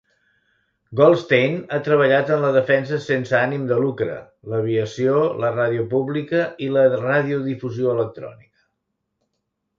Goldstein 0.99 1.57
ha 1.75 1.79
treballat 1.87 2.31
en 2.35 2.41
la 2.45 2.49
defensa 2.55 2.99
sense 3.09 3.35
ànim 3.41 3.67
de 3.73 3.77
lucre, 3.83 4.17
l'aviació, 4.55 5.21
la 5.45 5.53
ràdio 5.59 5.87
pública 5.93 6.43
i 6.69 6.73
la 6.79 6.89
radiodifusió 6.97 7.95
electrònica. 7.95 8.61